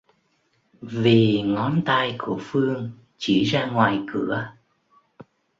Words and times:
vì 0.81 1.41
ngón 1.41 1.81
tay 1.85 2.15
của 2.19 2.37
Phương 2.41 2.91
chỉ 3.17 3.43
ra 3.43 3.65
ngoài 3.65 3.99
cửa 4.13 4.49